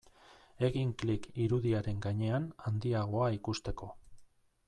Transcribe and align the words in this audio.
Egin 0.67 0.93
klik 1.01 1.27
irudiaren 1.43 2.01
gainean 2.07 2.49
handiagoa 2.69 3.31
ikusteko. 3.39 3.93